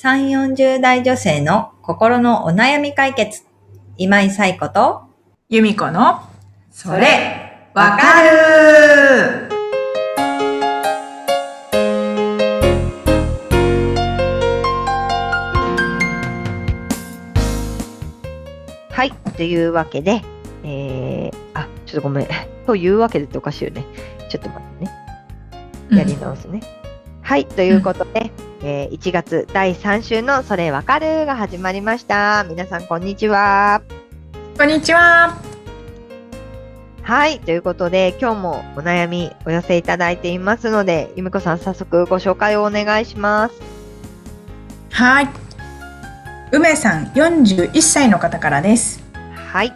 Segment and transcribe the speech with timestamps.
[0.00, 3.42] 3、40代女性の心のお悩み解決。
[3.96, 5.02] 今井冴子と、
[5.48, 6.20] 由美子の、
[6.70, 9.48] それ、わかる
[18.92, 19.12] はい。
[19.36, 20.22] というわけで、
[20.62, 22.28] えー、あ、ちょっとごめん。
[22.66, 23.84] というわけでっておかしいよね。
[24.28, 25.98] ちょっと待ってね。
[25.98, 26.60] やり直すね。
[27.20, 27.46] はい。
[27.46, 28.30] ということで、
[28.62, 32.44] えー1月第3週のそれわかるが始まりました。
[32.48, 33.82] 皆さん、こんにちは。
[34.56, 35.38] こんにちは。
[37.02, 37.40] はい。
[37.40, 43.54] ということで、今日もお悩みお寄せいただいていますので、ゆみこさん、早速ご紹介をお願いします。
[44.90, 45.28] はい。
[46.52, 49.02] 梅さん、41歳の方からです。
[49.34, 49.72] はい。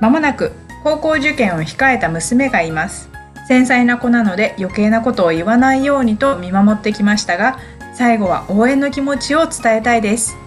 [0.00, 3.11] まもなく高校受験を控えた娘がいます。
[3.52, 7.58] 繊細な子なので余計なことを言わないようにと見守ってきましたが、
[7.92, 10.38] 最後は応援の気持ちを伝えたいです。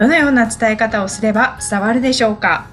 [0.00, 2.66] どのような伝え方をすれば伝わるでしょうか？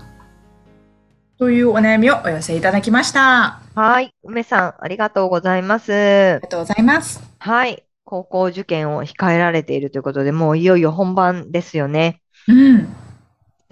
[1.37, 3.45] というお悩みをお寄せいただきました。
[3.45, 4.11] あはい。
[4.23, 5.91] 梅さん、ありがとうございます。
[5.91, 7.21] りがとうございます。
[7.37, 7.83] はい。
[8.05, 12.21] 高校受験を控えられているということで、もういよいよ本番ですよね。
[12.47, 12.87] うん。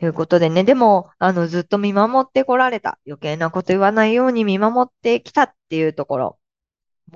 [0.03, 2.99] ということでね、でも、あの、ずっと見守ってこられた。
[3.07, 6.39] 余計なこと言わないように見守ってきたっていうところ。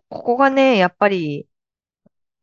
[0.07, 1.47] ここがね、やっぱり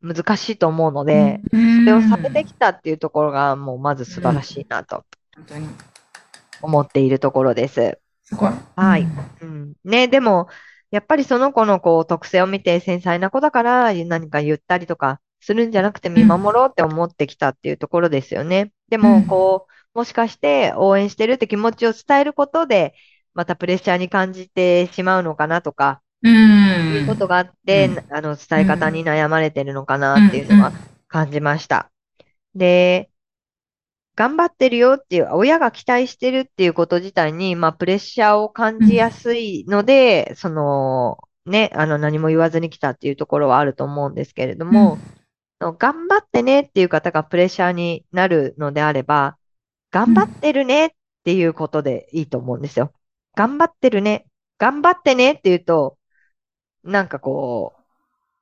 [0.03, 5.03] 難しいと思うので、そそれをされてきたっていうところが、もうまず素晴らしいなと
[5.35, 5.67] 本当に。
[6.61, 7.97] 思っているところです。
[8.25, 8.51] すごい。
[8.75, 9.07] はい
[9.41, 9.73] うんうん。
[9.83, 10.47] ね、でも、
[10.91, 18.71] やっぱりその子のこう特性を見て繊細な子だから何か言ったりとかするんじゃなくて見守ろうって思ってきたっていうところですよね。
[18.89, 19.27] でも、うん。
[19.27, 22.93] こう、もしかして応援してるって気持ちを伝えることで、
[23.33, 26.27] またプレッシャーに感じてしまうのかなとか、う。
[26.27, 28.15] いうんことがあって、うん。
[28.15, 30.71] あの、伝え方に悩まれてるのかなっていうのは
[31.07, 31.91] 感じました。
[32.55, 33.09] で、
[34.15, 44.97] 頑張ってるよっていう、親が期待してるっていうこと自体に、まあ、プレッシャーを感じやすいので、その、ね、あの、何も言わずに来たっていうところはあると思うんですけれども、
[45.59, 49.37] 頑張ってねっていう方がプレッシャーになるのであれば、
[49.91, 50.89] 頑張ってるねっ
[51.23, 52.93] ていうことでいいと思うんですよ。
[53.35, 54.25] 頑張ってるね、
[54.57, 55.97] 頑張ってねっていうと、
[56.83, 57.81] なんかこう、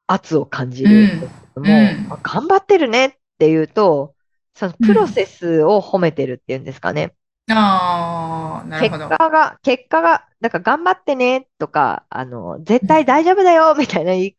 [0.07, 4.15] 圧を感じるんですけども、うんあ頑張ってるねっていうと、
[4.55, 7.13] そのプロセスを褒めてるっていうんですかね。
[7.49, 9.17] ああ、なる結ほど。
[9.17, 14.35] 果が、結果が、だから頑張ってねとか、あの、絶対大丈夫だよみたいな言い、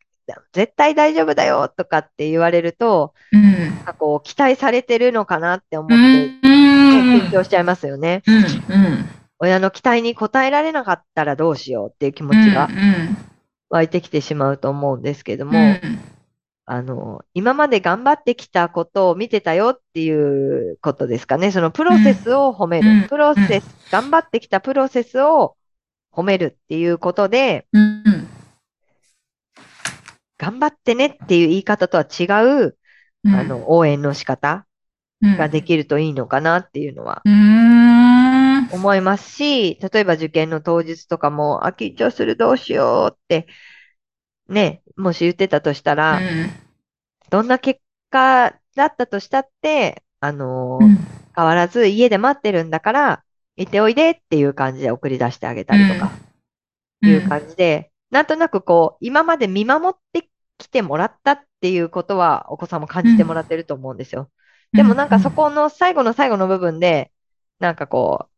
[0.53, 3.43] 絶対大丈夫だよとかって言われると、うん。
[3.43, 7.27] なんかこう、期待されてるのかなって思っうて、ん。
[7.29, 8.23] 緊張しちゃいますよね。
[8.27, 8.35] うん。
[8.35, 8.45] うん。
[9.39, 12.69] 親の期待に応えられなかったらどうしようっていう気持ちが
[13.69, 15.81] 湧いてきてしまうと思うんですけども、うん。
[16.67, 21.51] あの、今まで頑張ってきたことを見てたよっていうことですかね。
[21.51, 22.89] そのプロセスを褒める。
[22.89, 25.55] うんプロセス、頑張ってきたプロセスを
[26.11, 28.27] 褒めるっていうことで、うん。
[30.37, 32.77] 頑張ってねっていう言い方とは違う、
[33.23, 33.35] うん。
[33.35, 34.67] あの、応援の仕方
[35.21, 38.69] うん、ができるといいのかなっていうのはうーん。
[38.69, 43.47] 思いますし、例えば受験の当日とかも、あ、緊張するどうしようって、
[44.47, 46.19] ね、もし言ってたとしたら、
[47.29, 50.97] どんな結果だったとしたって、あのうん。
[51.35, 53.23] 変わらず家で待ってるんだから、
[53.57, 56.11] 行っておいでっていう感じで送り出してあげたりとか、
[57.01, 64.29] うんいう感じで、なんとなくこう、今まで見守ってきてもらったっていうことは、お子さんも感じてもらってると思うんですよ。
[64.73, 67.11] でもなんかそこの最後の最後の部分で、
[67.59, 68.35] なんかこう、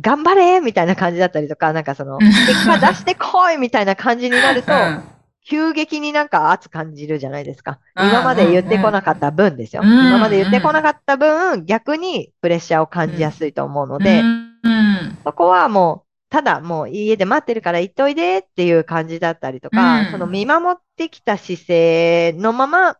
[0.00, 5.04] 頑張れみたいな感じだったりとか、なんかその、うん結果出してこいみたいな感じになると、うん
[5.46, 7.78] 急激になんか圧感じるじゃないですか。
[7.96, 9.82] うん今まで言ってこなかった分ですよ。
[9.84, 15.18] うん今まで言ってこなかった分、逆にプレッシャーを感じやすいと思うので、うん。
[15.22, 16.03] そこはもう、
[16.34, 22.96] ただもう家で待ってるから行っといでっていう感じだったりとか、うんその見守ってきた姿勢のまま、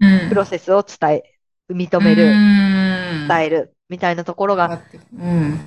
[0.00, 0.28] うん。
[0.30, 1.22] プロセスを伝え、
[1.70, 3.28] 認めうる、ん。
[3.28, 4.80] 伝える、みたいなところが、
[5.14, 5.60] うん。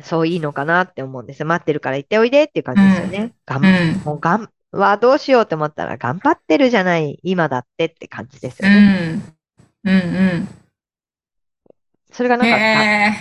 [0.00, 1.46] そういいのかなって思うんですよ。
[1.46, 3.32] 待ってるから行っておいでっていう感じですよね。
[3.44, 9.14] がんうんもうがん、はどうしようって思ったら、頑張ってるじゃない、今だってって感じですうよね。
[9.82, 9.90] ん。
[9.90, 10.48] うん。
[12.12, 12.40] それがうん。
[12.42, 13.12] なんか、へ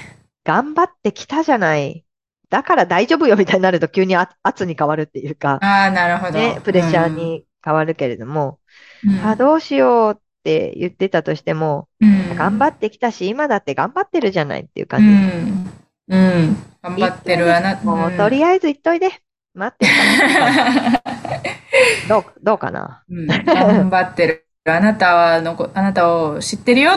[0.44, 2.04] 頑張ってきたじゃない。
[2.50, 6.38] だから大丈夫よみたいになると急に圧圧に変わるっていうかー。、ああ、なるほど。
[6.38, 8.60] ね、プレッシャーに変わるけれども、
[9.06, 9.26] うん。
[9.26, 12.36] あ、どうしようって言ってたとしても、うん。
[12.36, 15.38] 頑張ってきたし、今だって頑張ってるじゃないっていうう感じです。
[15.46, 15.74] ん。
[16.10, 16.58] うん。
[16.82, 17.76] 頑張ってるわな。
[17.84, 19.10] もう、うんとりあえず行っといで。
[19.54, 19.92] 待ってる。
[22.08, 23.04] どう、どうかな？
[23.10, 26.92] うん頑張ってるあなたはのこ、あなたを知ってるよ、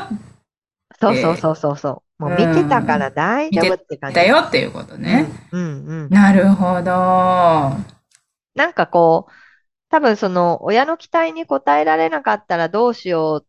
[1.00, 2.02] そうそうそうそうそう。
[2.20, 4.17] もう見てたから大丈夫って感じ。
[4.17, 5.26] だよっていうことね。
[5.50, 6.11] うん、うん、うん。
[6.11, 6.90] なるほど。
[8.55, 9.32] なんかこう、
[9.90, 13.46] 多分その親の期待に応えられなかったらどうしよう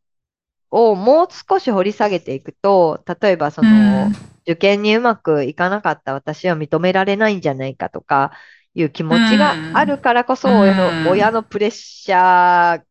[0.71, 4.09] をもう少し掘り下げていくと、例えばその、
[4.43, 8.31] 受験にうまくいかなかった私は認められないんじゃないかとか
[8.73, 12.83] いう気持ちがあるからこそ親うんの、親のプレッシャー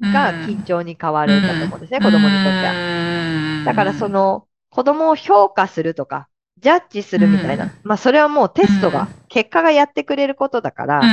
[0.00, 2.72] うんが緊張に変わるんだと思うんですね、子供にとっては。
[2.72, 6.26] はだからそ、の子供を評価するとか、
[6.58, 7.70] ジャッジするみたいな、うん。
[7.84, 11.06] まあそれはもうテストがうん、結果がやってくれることだから、うん、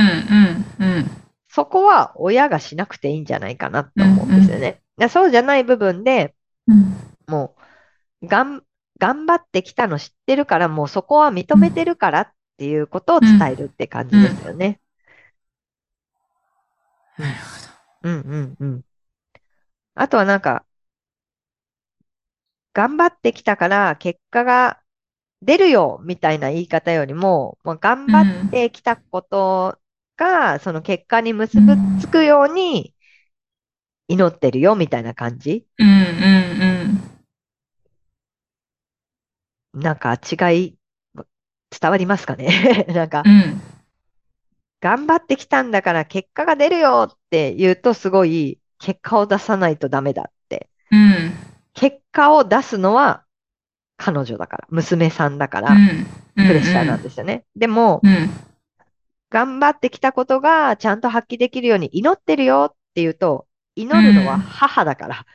[0.80, 1.10] うん、うん。
[1.48, 4.80] そこは親がしなくていいんじゃないかなと思うんですよね。
[4.98, 6.34] でそうじゃない部分で
[6.66, 6.96] うん。
[7.28, 7.54] も
[8.20, 8.62] う、がん、
[8.98, 14.80] 頑張ってきたの知ってるから、もうそこは認めてるからっていうことを伝えるって感じですよね。
[17.16, 17.38] なる
[18.02, 18.80] うんうんうん。
[19.94, 20.64] あとはなんか、
[22.72, 24.80] 頑張ってきたから結果が
[25.42, 29.78] 出るよみたいな言い方よりも、まあ、頑張ってきたこと
[30.16, 31.66] が、その結果に結び
[32.00, 32.94] つくように
[34.08, 35.66] 祈ってるよみたいな感じ？
[35.78, 35.88] うん、
[39.74, 40.76] うん、なんか違い、
[41.80, 42.86] 伝わりますかね？
[42.94, 43.60] なんかう、ん。
[44.80, 50.68] 頑張ってきたんだから結果が出るよって言うとすごい結果を出さないとダメだって。
[50.90, 51.32] うん。
[51.72, 53.24] 結果を出すのは
[53.96, 56.06] 彼女だから、娘さんだから、うん。
[56.34, 57.44] プレッシャーなんですよね。
[57.56, 58.30] でも、うん。
[59.30, 65.26] 頑張ってきたことがちゃんと発揮できるように祈ってるよって言うと、祈るのは母だから、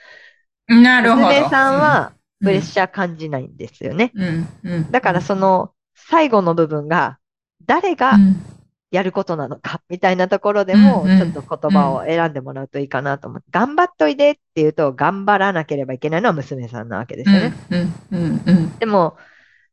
[0.68, 1.27] なるほど。
[1.27, 2.62] 娘さんはプレッー。
[2.62, 4.12] シャー感じないんですよね。
[4.15, 4.47] うん。
[4.63, 4.91] うん。
[4.91, 7.18] だからその最後の部分が
[7.65, 8.56] 誰がうん
[8.89, 17.54] やることなのかみたいなところでも、ちょっと言葉を選んでもらうといいかなと思って、頑張っといでって言うと、頑張らなければいけないのは娘さんなわけですよね。
[17.69, 17.80] うん。
[18.12, 18.42] うん。
[18.45, 18.78] うん。
[18.78, 19.18] でも、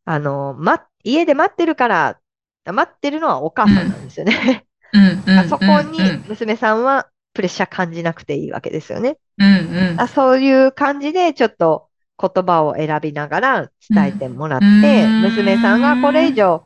[0.04, 2.18] あの、ま、家で待ってるから、
[2.66, 4.64] 待ってるのはお母さんなんですよね。
[4.92, 5.38] うん。
[5.38, 5.48] うん。
[5.48, 9.18] そこに娘さんはプレッシャー感じなくていいわけですよね。
[9.38, 9.46] うん。
[9.46, 10.00] うん。
[10.00, 11.88] あそういう感じでちょっと
[12.20, 14.70] 言葉を選びながら伝えてもらって、う
[15.08, 16.64] ん娘さんがこれ以上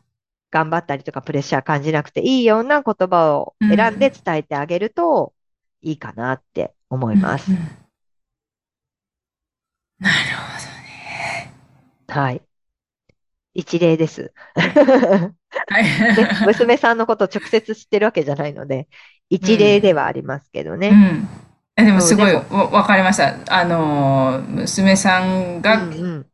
[0.51, 5.35] 頑張ったりとかプレッシャー感じなくていいような言葉を選んで伝えてあげると
[5.83, 7.55] いいかなって思いますう。
[7.55, 7.59] ん
[10.01, 10.59] なるほ
[12.09, 12.43] はい。
[13.55, 14.33] 一例です。
[14.55, 15.35] ど ね。
[15.69, 16.47] はねい。
[16.47, 18.89] 娘さんのことを直接知ってるわけじゃないので、
[19.29, 20.89] 一例ではありますけどね。
[20.89, 21.29] うん。
[21.77, 23.37] えでもすごいわわかりました。
[23.49, 26.27] あのー、娘さんが、うんうんうん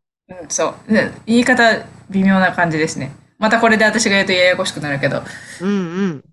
[0.48, 0.92] そう。
[0.92, 3.12] で言い方微妙な感じですね。
[3.44, 5.22] またこれで私が言うとややこしくなるけど。
[5.60, 5.72] うんう
[6.06, 6.24] ん。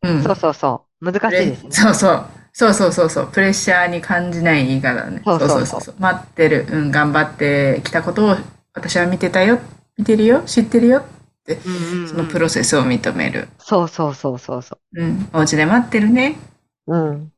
[0.00, 0.22] うん。
[0.22, 1.12] そうそうそう。
[1.12, 1.70] 難しいですね。
[1.70, 2.26] そうそう。
[2.54, 3.26] そうそうそうそう。
[3.30, 5.20] プレッシャーに感じない言い方だね。
[5.26, 6.66] そうそうそう待ってる。
[6.70, 8.36] うん、頑張ってきたことを
[8.72, 9.58] 私は見てたよ。
[9.98, 10.40] 見てるよ。
[10.46, 11.04] 知ってるよ。
[11.46, 13.48] うんうんうんそのプロセスを認める。
[13.58, 15.28] そうそうそうそうそうん。
[15.34, 16.38] お家で待ってるね。
[16.86, 16.96] う。
[16.96, 17.32] うん。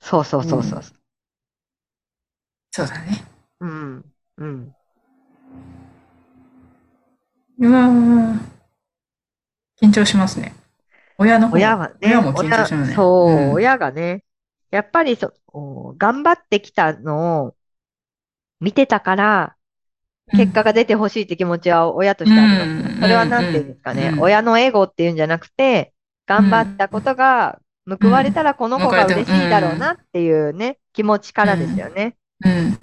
[0.00, 0.82] そうそうそうそう。
[2.72, 3.24] そうだね。
[3.60, 4.04] うん。
[4.38, 4.74] うん。
[7.60, 8.51] うわー
[9.82, 10.54] 緊張しますね。
[11.18, 12.94] 親の方親はね、親も緊張しますね。
[12.94, 14.24] 親そう、うん親がね、
[14.70, 17.54] やっぱりそ、お頑張ってきたのを
[18.60, 19.56] 見てたから、
[20.30, 22.94] 結果が出てほしいって気持ちは親としてあります。
[22.94, 25.92] うんそれは何て言うんですかね、うん親のエゴっていうんじゃなくて、
[26.26, 27.58] 頑張ったことが
[28.00, 32.16] 報われたらこの子が嬉しいだろうなっていうね、気持ちからですよね。
[32.44, 32.78] うん。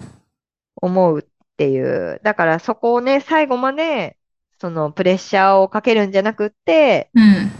[0.82, 1.22] 思うっ
[1.56, 2.20] ていう。
[2.22, 4.16] だからそこをね、最後まで、
[4.60, 7.50] そのプレッシャーをかけるんじゃなくって、うん。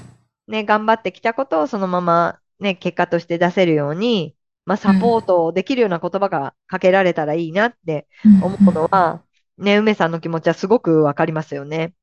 [0.48, 4.34] ね、頑張ってきたことをそのままね、結果として出せるように、
[4.66, 8.06] まあ、サポートできるような言葉がかけられたらいいなって
[8.42, 9.22] 思うのは、
[9.58, 11.94] ね、梅さんの気持ちはすごくわかりますよね。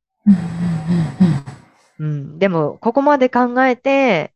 [2.00, 2.40] うん。
[2.40, 4.34] でも、ここまで考えて、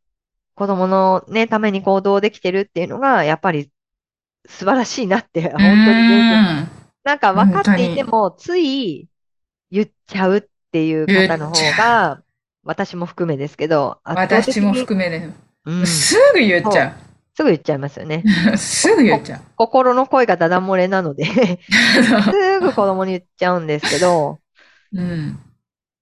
[0.55, 3.71] 子供のね、ために行動できてるっていうのが、やっぱり
[4.47, 6.67] 素晴らしいなって、本当に
[7.03, 9.09] なんか分かっていても、つい
[9.71, 12.21] 言っちゃうっていう方の方が、
[12.63, 15.33] 私も含めですけど、私もに含めね。
[15.65, 16.95] うん、すすぐ言っちゃ
[17.43, 18.23] ぐ言っちゃいますよね。
[18.53, 18.57] う。
[18.57, 19.41] すぐ言っちゃう。
[19.55, 24.39] 心の声がダダ漏れなので、 すぐ子供に言っちゃうんですけど、
[24.93, 25.39] うん。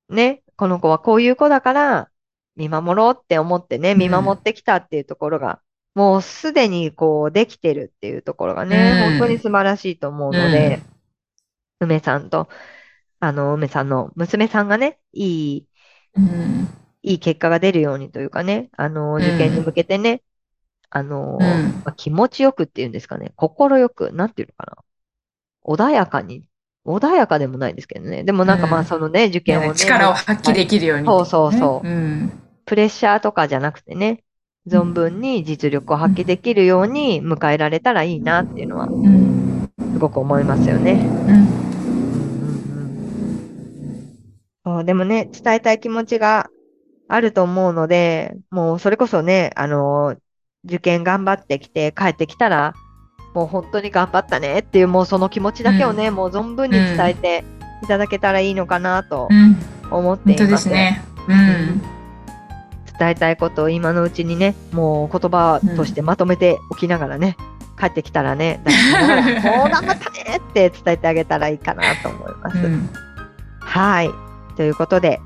[0.09, 2.09] ね、この子はこういう子だから、
[2.55, 5.61] 見守ろうって思ってね、うん見守ってきたっていうところが、
[5.95, 10.81] もうすでにこうできてるっていうところがね、うん本当に素晴らしいと思うので、
[11.79, 12.49] 梅さんと、
[13.19, 15.67] あの、梅さんの娘さんがね、いい、
[16.15, 16.67] うん。
[17.01, 20.21] いい結果が出るようにというかね、あの、ん受験に向けてね、
[20.89, 21.47] あの、うん
[21.85, 24.83] まあ気持ちよくっていうんですかね、心よく、なんていうのかな。
[25.63, 26.43] 穏やかに、
[26.85, 28.23] 穏やかでもないですけどね。
[28.23, 32.31] でもなんかまうんあそのね、受験をね、力を発揮できるように、そうそうそううん。
[32.65, 34.23] プレッシャーとかじゃなくてね、
[34.67, 39.69] 存分に実力を発揮できるように迎えられたらいいなっていうのはうん。
[39.93, 40.93] すごく思いますよね。
[40.93, 41.69] うん。
[44.69, 46.49] そうでもね、伝えたい気持ちが
[47.07, 50.15] あると思うので、もうそれこそね、あの、
[50.63, 52.73] 受験頑張ってきて帰ってきたら、
[53.33, 57.43] もう本当に頑張ったねっていう、もうその気持ちだけをね、もう存分に伝えて
[57.83, 59.57] いただけたらいいのかなとうん。
[59.91, 60.39] 思っています。
[60.39, 61.01] 本当ですね。
[61.27, 61.81] うん。
[62.99, 67.38] 伝えたいことを今のうちにね、もう言葉としてまとめておきながらね、
[67.79, 72.57] 帰ってきたらね、ら もう頑張ったねって伝えてあげたらいいかなと思います。
[72.57, 72.89] うん。
[73.61, 74.28] はい。
[74.60, 75.22] ということで、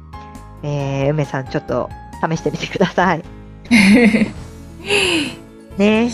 [0.62, 1.90] えー、梅さんちょっと
[2.22, 3.24] 試してみてください。
[5.75, 6.12] ね、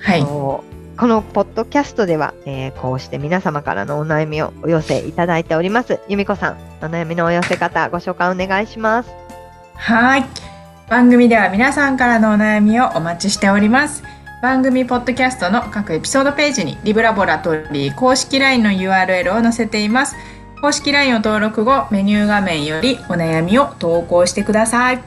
[0.00, 0.22] はい。
[0.22, 0.62] こ
[1.00, 5.98] のポッドキャストでは、えーこうして皆様からのお悩みをお寄せいただいております。
[6.08, 9.10] 由美子さん、お悩みのお寄せ方、ご紹介お願いします。
[9.74, 10.24] はい。
[10.88, 14.04] 番組では皆さんからのお悩みをお待ちしております。
[14.42, 20.14] 番組ポッドキャストの各エピソードページにリブラボラトリー公式 LINE の URL を載せています。
[20.64, 25.04] 公式 LINE を登録後、メニュー画面よりお悩みを投稿してください。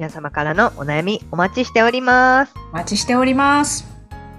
[0.00, 2.54] 皆様からのお悩みお待ちしております。
[2.72, 3.86] お待ちしております。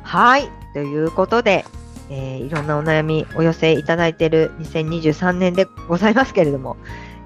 [0.03, 0.49] はい。
[0.73, 1.63] ということで、
[2.09, 6.75] えーいろんなお悩みお寄せいただいている2023年でございますけれども、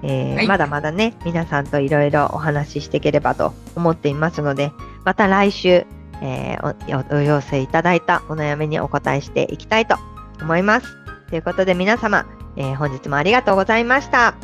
[0.04, 4.70] えーはいまだまだね、皆さんといろいろお話ししていければと思っていますので、
[5.04, 5.84] また来週、
[6.22, 9.96] えーおお寄せいただいたお悩みにお答えしていきたいと
[10.40, 10.86] 思います。
[11.28, 12.24] ということで皆様、
[12.56, 14.34] えー本日もありがとうございました。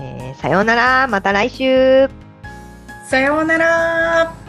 [0.00, 2.08] えーさようなら、また来週。
[3.08, 4.47] さようなら。